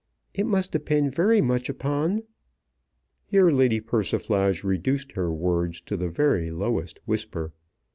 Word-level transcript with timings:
It 0.33 0.47
must 0.47 0.71
depend 0.71 1.13
very 1.13 1.41
much 1.41 1.69
upon." 1.69 2.23
Here 3.27 3.51
Lady 3.51 3.79
Persiflage 3.79 4.63
reduced 4.63 5.11
her 5.11 5.31
words 5.31 5.79
to 5.81 5.95
the 5.95 6.09
very 6.09 6.49
lowest 6.49 6.97
whisper. 7.05 7.53